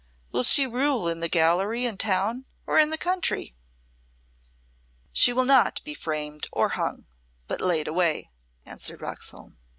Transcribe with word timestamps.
Will 0.31 0.41
she 0.41 0.65
rule 0.65 1.07
in 1.07 1.19
the 1.19 1.29
gallery 1.29 1.85
in 1.85 1.95
town 1.95 2.45
or 2.65 2.79
in 2.79 2.89
the 2.89 2.97
country?" 2.97 3.53
"She 5.13 5.31
will 5.31 5.45
not 5.45 5.79
be 5.83 5.93
framed 5.93 6.47
or 6.51 6.69
hung, 6.69 7.05
but 7.47 7.61
laid 7.61 7.87
away," 7.87 8.31
answered 8.65 8.99
Roxholm. 9.01 9.57